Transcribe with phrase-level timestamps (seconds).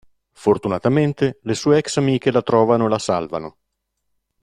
[0.33, 3.57] Fortunatamente le sue ex amiche la trovano e la salvano.